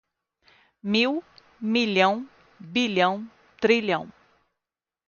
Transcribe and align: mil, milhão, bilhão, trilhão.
mil, 0.81 1.21
milhão, 1.61 2.27
bilhão, 2.59 3.29
trilhão. 3.59 4.11